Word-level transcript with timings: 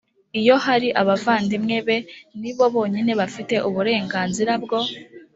iyo 0.39 0.55
hari 0.65 0.89
abavandimwe 1.01 1.77
be 1.87 1.97
ni 2.41 2.51
bo 2.55 2.65
bonyine 2.73 3.11
bafite 3.21 3.55
uburenganzira 3.67 4.51
bwo 4.63 4.79